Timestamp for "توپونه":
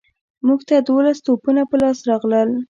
1.25-1.61